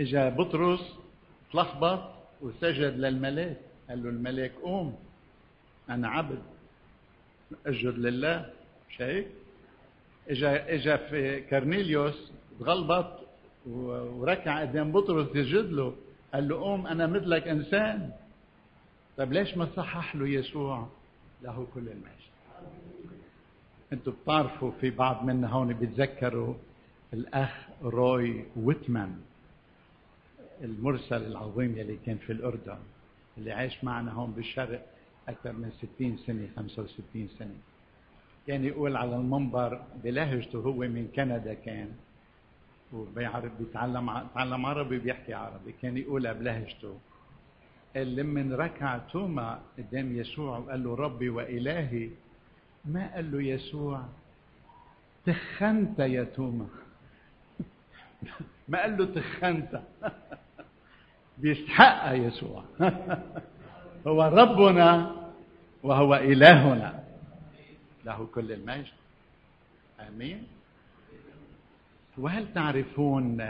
[0.00, 0.80] إجا بطرس
[1.52, 2.10] تلخبط
[2.42, 3.56] وسجد للملاك.
[3.88, 4.98] قال له الملاك قوم
[5.90, 6.42] أنا عبد.
[7.66, 8.50] اسجد لله
[8.90, 9.26] مش هيك
[10.28, 13.20] إجا إجا في كرنيليوس تغلبط
[13.66, 15.94] وركع قدام بطرس يسجد له.
[16.34, 18.10] قال له قوم أنا مثلك إنسان.
[19.16, 20.88] طيب ليش ما صحح له يسوع
[21.42, 22.24] له كل المجد
[23.92, 26.54] أنتم بتعرفوا في بعض منا هون بيتذكروا
[27.12, 27.50] الأخ
[27.82, 29.16] روي ويتمان
[30.64, 32.78] المرسل العظيم يلي كان في الأردن
[33.38, 34.86] اللي عاش معنا هون بالشرق.
[35.28, 37.56] أكثر من 60 سنة 65 سنة.
[38.46, 41.88] كان يقول على المنبر بلهجته هو من كندا كان
[42.92, 45.74] وبيعرف بيتعلم تعلم عربي بيحكي عربي.
[45.82, 46.98] كان يقولها بلهجته.
[47.96, 52.10] قال لما ركع توما قدام يسوع وقال له ربي وإلهي.
[52.84, 54.02] ما قال له يسوع؟
[55.26, 56.66] تخنت يا توما.
[58.68, 59.80] ما قال له تخنت؟
[61.38, 62.64] بيستحقها يسوع.
[64.06, 65.14] هو ربنا
[65.82, 67.04] وهو إلهنا.
[68.04, 68.92] له كل المجد.
[70.08, 70.42] آمين.
[72.18, 73.40] وهل تعرفون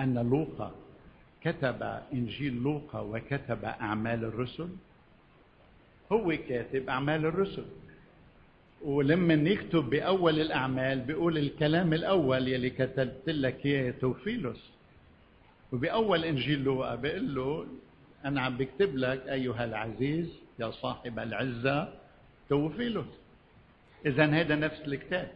[0.00, 0.72] أن لوقا
[1.42, 4.68] كتب إنجيل لوقا وكتب أعمال الرسل؟
[6.12, 7.64] هو كاتب أعمال الرسل.
[8.84, 14.70] ولما يكتب بأول الأعمال بيقول الكلام الأول يلي كتبت لك إياه توفيلوس.
[15.72, 17.66] وبأول إنجيل لوقا بيقول له
[18.26, 21.94] أنا عم بكتب لك أيها العزيز يا صاحب العزة
[22.48, 23.06] توفيلوس
[24.06, 25.28] إذا هذا نفس الكتاب.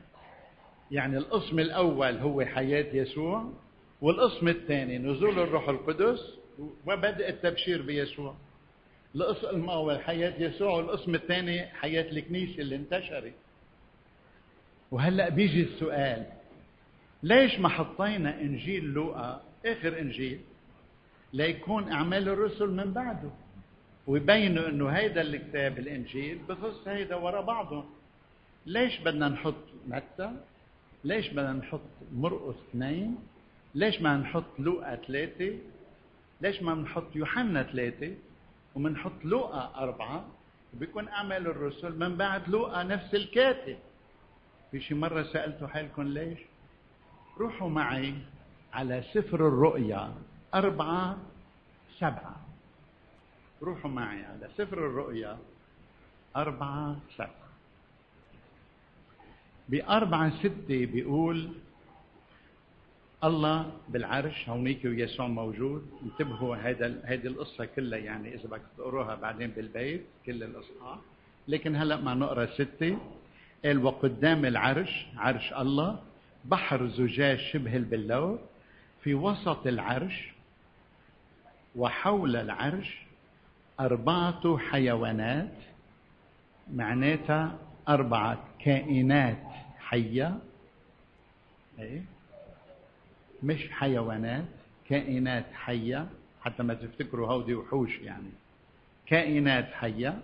[0.91, 3.53] يعني القسم الأول هو حياة يسوع
[4.01, 6.35] والقسم الثاني نزول الروح القدس
[6.87, 8.35] وبدء التبشير بيسوع.
[9.15, 13.33] القسم الأول حياة يسوع والقسم الثاني حياة الكنيسة اللي انتشرت.
[14.91, 16.27] وهلأ بيجي السؤال
[17.23, 20.41] ليش ما حطينا إنجيل لوقا آخر إنجيل؟
[21.33, 23.31] ليكون أعمال الرسل من بعده.
[24.07, 27.85] ويبينوا إنه هيدا الكتاب الإنجيل بخص هيدا ورا بعضه.
[28.67, 29.55] ليش بدنا نحط
[29.89, 30.33] متى؟
[31.05, 31.81] ليش بدنا نحط
[32.15, 33.17] مرقس اثنين؟
[33.75, 35.59] ليش ما نحط لوقا ثلاثة؟
[36.41, 38.15] ليش ما نحط يوحنا ثلاثة؟
[38.75, 40.25] ومنحط لوقا أربعة؟
[40.75, 43.77] وبيكون أعمال الرسل من بعد لوقا نفس الكاتب.
[44.71, 46.39] في شي مرة سألتوا حالكم ليش؟
[47.39, 48.15] روحوا معي
[48.73, 50.13] على سفر الرؤيا.
[50.55, 51.17] أربعة
[51.99, 52.37] سبعة.
[53.63, 55.39] روحوا معي على سفر الرؤيا.
[56.37, 57.51] أربعة سبعة.
[59.69, 61.49] بأربعة ستة بيقول
[63.25, 65.91] الله بالعرش هونيك ويسوع موجود.
[66.03, 70.99] انتبهوا هذا هذه القصة كلها يعني إذا بدك تقروها بعدين بالبيت كل الإصحاح
[71.49, 72.99] لكن هلأ ما نقرأ ستة.
[73.65, 76.03] قال وقدام العرش عرش الله
[76.45, 78.39] بحر زجاج شبه البلور
[79.03, 80.30] في وسط العرش
[81.77, 82.99] وحول العرش
[83.81, 85.53] أربعة حيوانات
[86.75, 89.43] معناتها أربعة كائنات
[89.79, 90.39] حية.
[91.79, 92.03] إيه؟
[93.43, 94.45] مش حيوانات
[94.89, 96.07] كائنات حية
[96.43, 98.31] حتى ما تفتكروا هودي وحوش يعني.
[99.07, 100.19] كائنات حية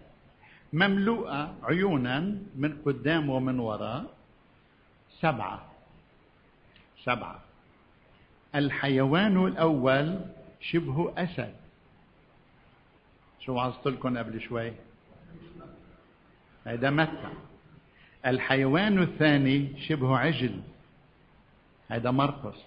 [0.72, 2.20] مملوءة عيونا
[2.56, 4.04] من قدام ومن وراء.
[5.20, 5.66] سبعة.
[7.04, 7.40] سبعة.
[8.54, 10.20] الحيوان الأول
[10.60, 11.54] شبه أسد.
[13.40, 14.72] شو وعظت لكم قبل شوي؟
[16.64, 17.32] هذا متى؟
[18.26, 20.60] الحيوان الثاني شبه عجل.
[21.88, 22.58] هذا مرقس.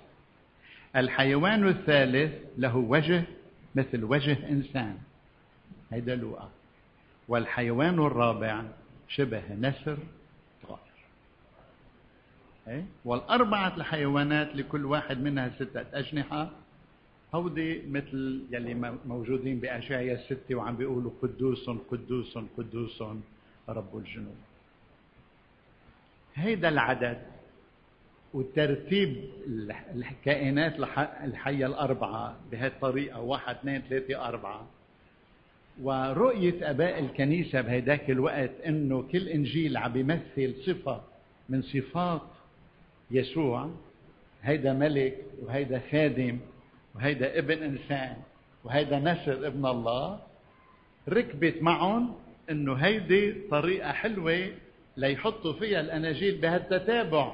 [0.95, 3.23] الحيوان الثالث له وجه
[3.75, 4.97] مثل وجه إنسان.
[5.91, 6.49] هيدا لوقا.
[7.27, 8.63] والحيوان الرابع
[9.07, 9.97] شبه نسر
[10.67, 10.79] طائر.
[12.67, 16.49] إيه؟ والأربعة الحيوانات لكل واحد منها ستة أجنحة.
[17.35, 18.73] هودي مثل يلي
[19.05, 23.03] موجودين بأشعيا الستة وعم بيقولوا قدوس قدوس قدوس
[23.69, 24.35] رب الجنود.
[26.35, 27.17] هيدا العدد
[28.33, 29.23] وترتيب
[29.95, 30.75] الكائنات
[31.23, 34.67] الحية الأربعة بهذه الطريقة واحد اثنين ثلاثة أربعة.
[35.81, 41.01] ورؤية آباء الكنيسة بهداك الوقت أنه كل إنجيل عم بيمثل صفة
[41.49, 42.21] من صفات
[43.11, 43.69] يسوع
[44.43, 46.39] هيدا ملك وهيدا خادم
[46.99, 48.17] وهيدا ابن إنسان
[48.63, 50.19] وهيدا نسر ابن الله
[51.09, 52.15] ركبت معهم
[52.49, 54.47] إنه هيدي طريقة حلوة
[54.97, 57.31] ليحطوا فيها الأناجيل بهالتتابع.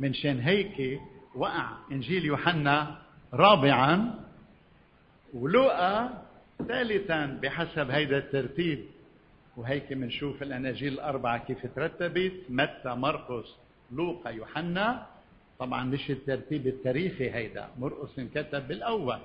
[0.00, 1.00] من شان هيك
[1.34, 2.98] وقع إنجيل يوحنا
[3.34, 4.14] رابعا
[5.34, 6.22] ولوقا
[6.68, 8.84] ثالثا بحسب هيدا الترتيب.
[9.56, 12.32] وهيك بنشوف الأناجيل الأربعة كيف ترتبت.
[12.48, 13.54] متى مرقس
[13.92, 15.06] لوقا يوحنا
[15.58, 19.18] طبعا مش الترتيب التاريخي هيدا مرقس انكتب بالأول.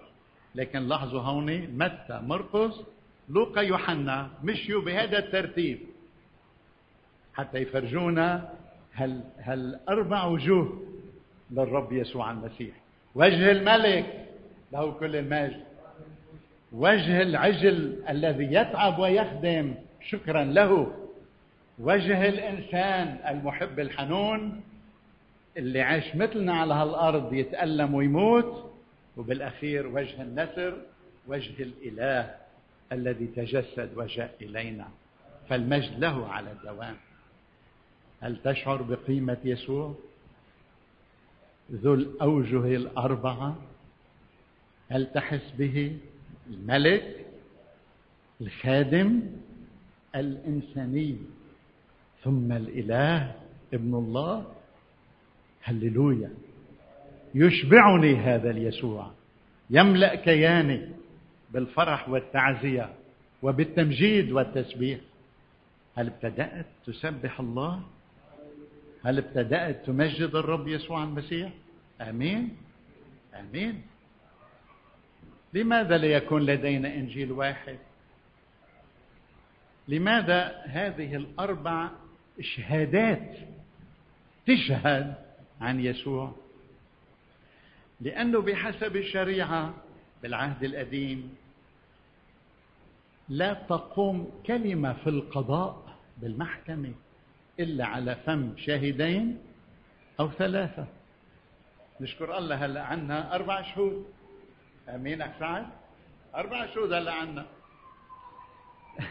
[0.56, 2.82] لكن لاحظوا هون متى مرقس؟
[3.30, 5.80] لوقا يوحنا مشيوا بهذا الترتيب.
[7.34, 8.50] حتى يفرجونا
[9.40, 10.84] هل أربع وجوه
[11.52, 12.76] للرب يسوع المسيح.
[13.16, 14.26] وجه الملك
[14.72, 15.64] له كل المجد.
[16.72, 19.76] وجه العجل الذي يتعب ويخدم
[20.10, 20.92] شكرا له.
[21.80, 24.62] وجه الإنسان المحب الحنون
[25.60, 28.72] اللي عاش مثلنا على هالأرض يتألم ويموت
[29.18, 30.78] وبالأخير وجه النسر
[31.28, 32.36] وجه الإله
[32.92, 34.88] الذي تجسد وجاء إلينا
[35.50, 36.96] فالمجد له على الدوام.
[38.22, 39.96] هل تشعر بقيمة يسوع؟
[41.72, 43.56] ذو الأوجه الأربعة.
[44.90, 45.98] هل تحس به
[46.50, 47.26] الملك
[48.42, 49.22] الخادم
[50.16, 51.18] الإنساني
[52.24, 53.36] ثم الإله
[53.74, 54.46] ابن الله؟
[55.64, 56.32] هللويا.
[57.36, 59.12] يشبعني هذا اليسوع.
[59.70, 60.90] يملأ كياني
[61.52, 62.94] بالفرح والتعزية
[63.42, 65.00] وبالتمجيد والتسبيح.
[65.98, 67.82] هل ابتدأت تسبح الله؟
[69.06, 71.54] هل ابتدأت تمجد الرب يسوع المسيح؟
[72.02, 72.58] آمين.
[73.40, 73.82] آمين.
[75.54, 77.78] لماذا لا يكون لدينا إنجيل واحد؟
[79.88, 81.90] لماذا هذه الأربع
[82.42, 83.38] شهادات
[84.48, 85.16] تشهد
[85.62, 86.32] عن يسوع؟
[88.02, 89.74] لأنه بحسب الشريعة
[90.24, 91.36] بالعهد القديم
[93.30, 96.94] لا تقوم كلمة في القضاء بالمحكمة
[97.60, 99.38] إلا على فم شاهدين
[100.20, 100.88] أو ثلاثة.
[102.02, 104.06] نشكر الله هلأ عنا أربع شهود.
[104.90, 105.66] آمين سعد.
[106.36, 107.46] أربع شهود هلأ عنا.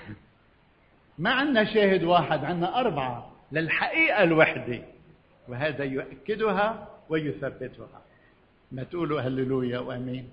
[1.18, 4.82] ما عنا شاهد واحد عنا أربعة للحقيقة الوحدة.
[5.48, 8.02] وهذا يؤكدها ويثبتها.
[8.72, 10.30] ما تقولوا هللويا وأمين.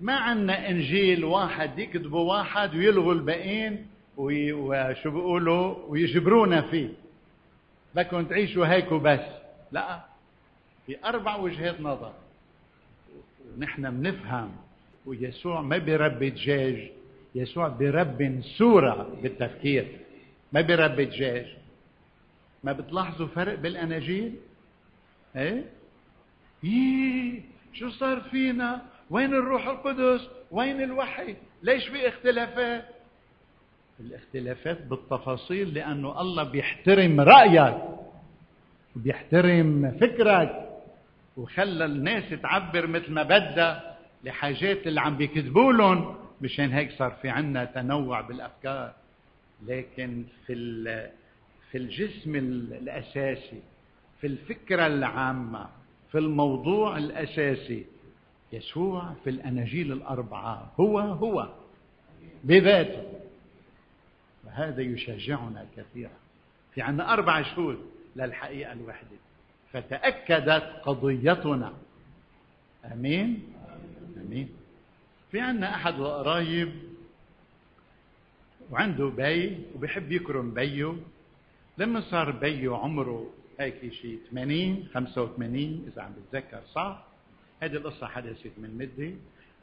[0.00, 3.86] ما عندنا إنجيل واحد يكتبوا واحد ويلغوا الباقيين
[4.16, 6.88] وشو بيقولوا ويجبرونا فيه.
[7.94, 9.20] بدكم تعيشوا هيك وبس.
[9.72, 10.00] لا.
[10.86, 12.12] في أربع وجهات نظر.
[13.56, 14.50] ونحن بنفهم
[15.06, 16.90] ويسوع ما بيربي دجاج
[17.34, 19.86] يسوع بيربي صورة بالتفكير.
[20.52, 21.46] ما بيربي دجاج
[22.66, 24.34] ما بتلاحظوا فرق بالأناجيل؟
[25.36, 25.64] إيه؟
[26.62, 27.40] ييه
[27.72, 32.84] شو صار فينا؟ وين الروح القدس؟ وين الوحي؟ ليش في اختلافات؟
[34.00, 37.74] الاختلافات بالتفاصيل لأنه الله بيحترم رأيك
[38.96, 40.68] وبيحترم فكرك
[41.36, 46.16] وخلى الناس تعبر مثل ما بدها لحاجات اللي عم بيكذبوا لهم.
[46.40, 48.92] مشان هيك صار في عنا تنوع بالأفكار.
[49.66, 50.52] لكن في
[51.76, 53.62] في الجسم الأساسي
[54.20, 55.68] في الفكرة العامة
[56.12, 57.84] في الموضوع الأساسي
[58.52, 61.52] يسوع في الأناجيل الأربعة هو هو
[62.44, 63.02] بذاته.
[64.44, 66.10] وهذا يشجعنا كثيرا.
[66.74, 67.78] في عندنا أربع شهود
[68.16, 69.16] للحقيقة الوحدة.
[69.72, 71.72] فتأكدت قضيتنا.
[72.92, 73.52] آمين؟
[74.16, 74.48] آمين.
[75.30, 76.72] في عندنا أحد القرايب
[78.70, 80.94] وعنده بي وبيحب يكرم بيه.
[81.78, 87.04] لما صار بيه عمره هيك شيء 80 85 إذا عم بتذكر صح؟
[87.62, 89.12] هذه القصة حدثت من مدة.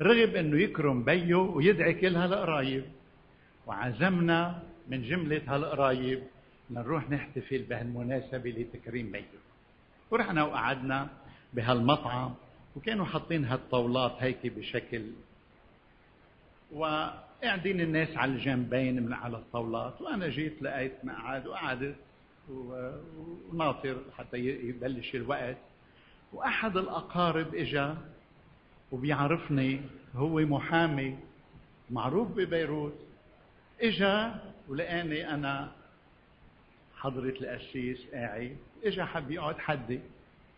[0.01, 2.85] رغب إنه يكرم بيه ويدعي كل هالقرايب.
[3.67, 6.23] وعزمنا من جملة هالقرايب
[6.69, 9.39] لنروح نحتفل بهالمناسبة لتكريم بيه
[10.11, 11.09] ورحنا وقعدنا
[11.53, 12.33] بهالمطعم
[12.75, 15.03] وكانوا حاطين هالطاولات هيك بشكل.
[16.71, 20.01] وقاعدين الناس على الجنبين من على الطاولات.
[20.01, 21.95] وأنا جيت لقيت مقعد وقعدت.
[22.49, 25.57] وناطر حتى يبلش الوقت.
[26.33, 27.97] وأحد الأقارب إجا
[28.91, 29.81] وبيعرفني
[30.15, 31.17] هو محامي
[31.89, 32.99] معروف ببيروت.
[33.81, 35.71] إجا ولقاني أنا
[36.95, 39.99] حضرة القسيس قاعد إجا حب يقعد حدي.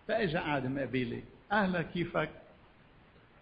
[0.08, 1.24] فإجا قعد مقابلي.
[1.52, 2.30] أهلا كيفك؟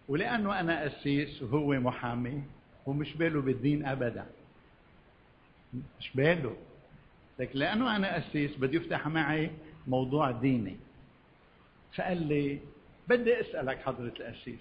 [0.08, 2.44] ولأنه أنا قسيس وهو محامي
[2.86, 4.26] ومش باله بالدين ابدا.
[5.74, 6.56] مش باله.
[7.40, 9.52] لكن لأنه أنا قسيس بده يفتح معي
[9.88, 10.78] موضوع ديني
[11.96, 12.60] فقال لي
[13.08, 14.60] بدي أسألك حضرة القسيس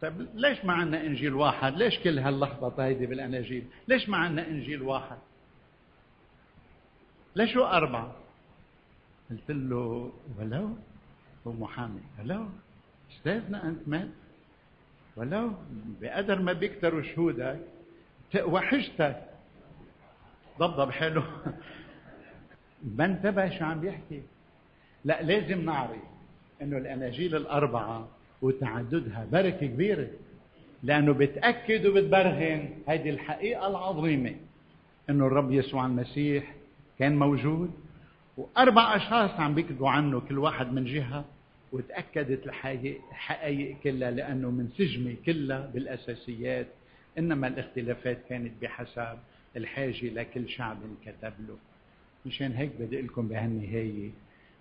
[0.00, 4.82] طيب ليش ما عندنا إنجيل واحد؟ ليش كل هاللخبطه هيدي بالأناجيل؟ ليش ما عندنا إنجيل
[4.82, 5.18] واحد؟
[7.36, 8.16] ليش هو أربعة؟
[9.30, 10.76] قلت له ولو
[11.46, 12.48] هو محامي ولو
[13.10, 14.08] استاذنا أنت مات
[15.16, 15.52] ولو
[16.00, 17.60] بقدر ما بيكتروا شهودك
[18.42, 19.24] وحشتك
[20.58, 21.22] ضبضب حلو.
[22.96, 24.22] ما انتبه شو عم بيحكي.
[25.04, 25.90] لا لازم نعرف
[26.62, 28.08] إنه الاناجيل الاربعه
[28.42, 30.08] وتعددها بركة كبيرة
[30.82, 32.70] لأنه بتأكد وبتبرهن.
[32.88, 34.34] هذه الحقيقة العظيمة
[35.10, 36.54] إنه الرب يسوع المسيح
[36.98, 37.70] كان موجود
[38.36, 41.24] وأربع أشخاص عم بيكتبوا عنه كل واحد من جهة
[41.72, 46.66] وتأكدت الحقائق كلها لأنه منسجمه كلها بالأساسيات
[47.18, 49.18] إنما الاختلافات كانت بحسب
[49.56, 50.76] الحاجة لكل شعب
[51.06, 51.56] كتب له.
[52.26, 54.10] مشان هيك بدي لكم بهالنهاية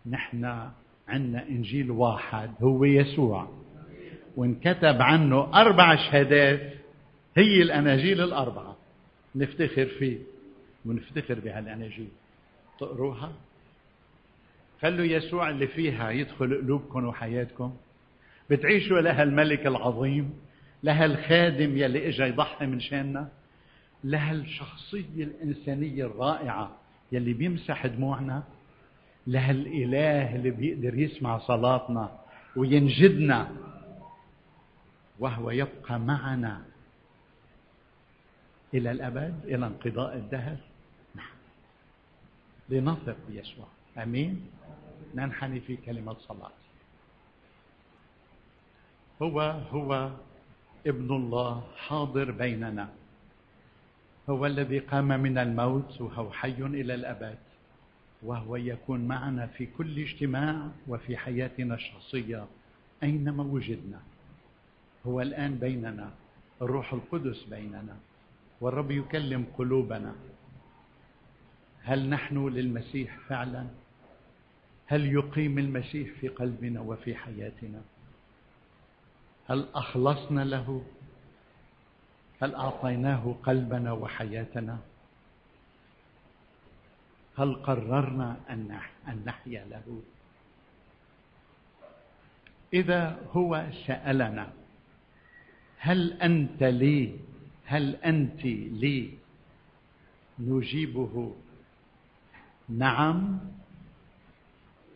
[0.05, 0.69] نحن
[1.07, 3.49] عندنا إنجيل واحد هو يسوع.
[4.37, 6.73] وانكتب عنه أربع شهادات
[7.37, 8.77] هي الأناجيل الأربعة.
[9.35, 10.17] نفتخر فيه
[10.85, 12.09] ونفتخر بهالأناجيل.
[12.79, 13.33] تقروها؟
[14.81, 17.73] خلوا يسوع اللي فيها يدخل قلوبكم وحياتكم.
[18.49, 20.33] بتعيشوا لها الملك العظيم
[20.83, 23.29] لها الخادم يلي إجا يضحي من شاننا.
[24.03, 26.71] لها الشخصية الإنسانية الرائعة.
[27.11, 28.43] يلي بيمسح دموعنا
[29.27, 32.19] لها الإله اللي بيقدر يسمع صلاتنا
[32.55, 33.51] وينجدنا.
[35.19, 36.65] وهو يبقى معنا
[38.73, 40.57] إلى الأبد إلى انقضاء الدهر.
[41.15, 41.35] نعم.
[42.69, 43.67] لنثق بيسوع.
[43.97, 44.47] آمين.
[45.15, 46.51] ننحني في كلمة صلاة.
[49.21, 49.41] هو
[49.71, 50.11] هو
[50.87, 52.89] ابن الله حاضر بيننا.
[54.29, 57.37] هو الذي قام من الموت وهو حي إلى الأبد
[58.23, 62.45] وهو يكون معنا في كل اجتماع وفي حياتنا الشخصية
[63.03, 63.99] أينما وجدنا.
[65.07, 66.11] هو الآن بيننا
[66.61, 67.97] الروح القدس بيننا
[68.61, 70.15] والرب يكلم قلوبنا.
[71.83, 73.67] هل نحن للمسيح فعلا؟
[74.87, 77.81] هل يقيم المسيح في قلبنا وفي حياتنا؟
[79.49, 80.81] هل أخلصنا له؟
[82.41, 84.79] هل أعطيناه قلبنا وحياتنا؟
[87.37, 88.79] هل قررنا أن
[89.25, 90.01] نحيا له؟
[92.73, 94.53] إذا هو سألنا
[95.77, 97.19] هل أنت لي؟
[97.65, 98.45] هل أنت
[98.81, 99.17] لي؟
[100.39, 101.35] نجيبه.
[102.69, 103.39] نعم.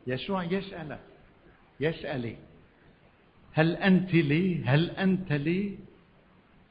[0.08, 1.00] يسوع يسألك
[1.80, 2.38] يسألي
[3.54, 5.78] هل أنت لي؟ هل أنت لي؟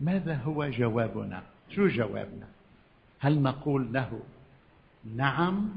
[0.00, 2.46] ماذا هو جوابنا؟ شو جوابنا؟
[3.18, 4.20] هل نقول له
[5.16, 5.76] نعم؟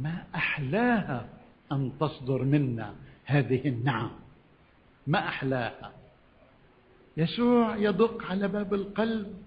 [0.00, 1.28] ما أحلاها
[1.72, 2.94] أن تصدر منا
[3.24, 4.10] هذه النعم؟
[5.06, 5.92] ما أحلاها؟
[7.16, 9.42] يسوع يدق على باب القلب.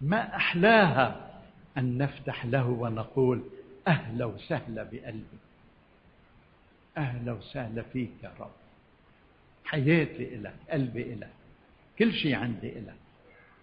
[0.00, 1.30] ما أحلاها
[1.78, 3.42] أن نفتح له ونقول
[3.88, 5.38] أهلا وسهلا بقلبي.
[6.96, 8.50] أهلا وسهلا فيك يا رب.
[9.64, 11.39] حياتي إلك قلبي إلك.
[12.00, 12.96] كل شيء عندي إلك.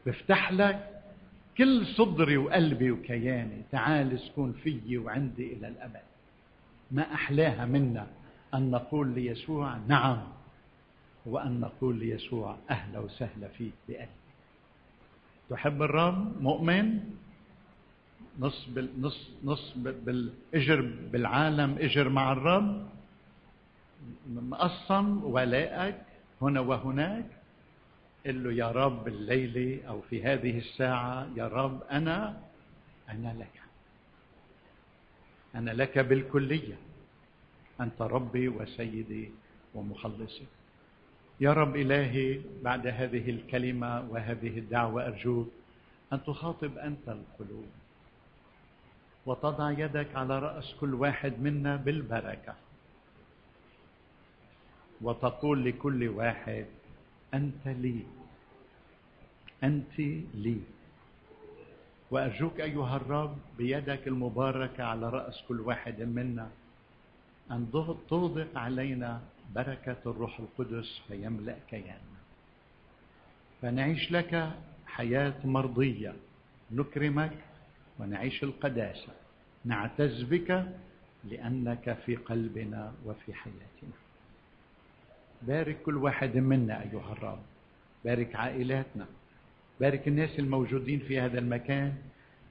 [0.06, 1.02] بفتح لك
[1.58, 3.62] كل صدري وقلبي وكياني.
[3.72, 6.08] تعال اسكن فيي وعندي إلى الأبد.
[6.92, 8.08] ما أحلاها منا
[8.54, 10.24] أن نقول ليسوع نعم
[11.26, 14.08] وأن نقول ليسوع أهلا وسهلا فيك بقلبي
[15.50, 17.00] تحب الرب؟ مؤمن؟
[18.40, 20.82] نص بال نص نص بالإجر
[21.12, 22.88] بالعالم إجر مع الرب؟
[24.30, 26.02] مقسم ولائك
[26.42, 27.26] هنا وهناك؟
[28.28, 32.42] قل له يا رب الليلة أو في هذه الساعة يا رب أنا
[33.10, 33.62] أنا لك.
[35.56, 36.76] أنا لك بالكلية.
[37.82, 39.32] أنت ربي وسيدي
[39.76, 40.46] ومخلصي.
[41.40, 45.50] يا رب إلهي بعد هذه الكلمة وهذه الدعوة أرجوك
[46.14, 47.66] أن تخاطب أنت القلوب
[49.26, 52.56] وتضع يدك على رأس كل واحد منا بالبركة
[55.02, 56.66] وتقول لكل واحد
[57.34, 58.17] أنت لي.
[59.64, 60.00] أنت
[60.34, 60.62] لي.
[62.12, 66.50] وأرجوك أيها الرب بيدك المباركة على رأس كل واحد منا
[67.52, 67.72] أن
[68.10, 69.22] توضق علينا
[69.56, 72.18] بركة الروح القدس فيملأ كياننا
[73.62, 74.52] فنعيش لك
[74.88, 76.14] حياة مرضية.
[76.72, 77.32] نكرمك
[78.00, 79.14] ونعيش القداسة.
[79.66, 80.66] نعتز بك
[81.24, 83.98] لأنك في قلبنا وفي حياتنا.
[85.42, 87.42] بارك كل واحد منا أيها الرب.
[88.06, 89.06] بارك عائلاتنا.
[89.80, 91.96] بارك الناس الموجودين في هذا المكان.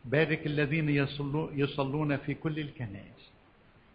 [0.04, 0.88] بارك الذين
[1.54, 3.30] يصلون في كل الكنائس.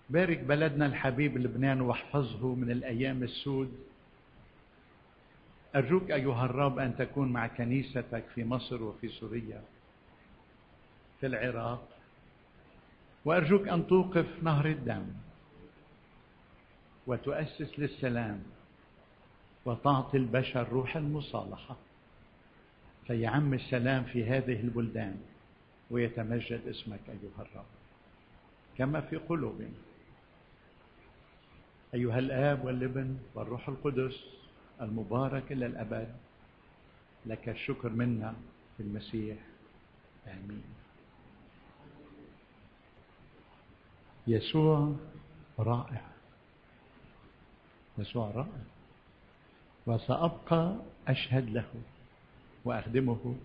[0.10, 3.72] بارك بلدنا الحبيب لبنان واحفظه من الأيام السود.
[5.76, 9.62] أرجوك أيها الرب أن تكون مع كنيستك في مصر وفي سوريا
[11.20, 11.88] في العراق.
[13.26, 15.06] وأرجوك أن توقف نهر الدم
[17.08, 18.44] وتؤسس للسلام
[19.66, 21.76] وتعطي البشر روح المصالحة.
[23.08, 25.22] فيعم السلام في هذه البلدان
[25.92, 27.66] ويتمجد اسمك أيها الرب.
[28.78, 29.70] كما في قلوبنا
[31.94, 34.20] أيها الآب والابن والروح القدس
[34.82, 36.16] المبارك إلى الأبد
[37.26, 38.34] لك الشكر منا
[38.78, 39.38] في المسيح.
[40.28, 40.64] آمين.
[44.28, 44.96] يسوع
[45.60, 46.02] رائع.
[47.98, 48.62] يسوع رائع.
[49.86, 50.76] وسأبقى
[51.08, 51.66] أشهد له.
[52.66, 53.36] وأخدمه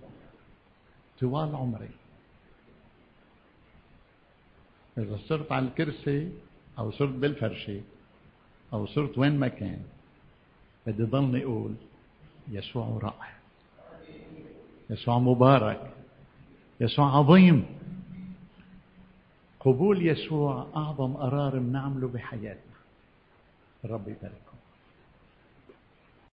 [1.20, 1.88] طوال عمري.
[4.98, 6.32] إذا صرت على الكرسي
[6.78, 7.80] أو صرت بالفرشة
[8.72, 9.82] أو صرت وين ما كان
[10.86, 11.74] بدي ضلني أقول
[12.48, 13.36] يسوع رائع
[14.90, 15.92] يسوع مبارك
[16.80, 17.66] يسوع عظيم.
[19.60, 22.76] قبول يسوع أعظم قرار بنعمله بحياتنا.
[23.84, 24.45] الرب يبارك.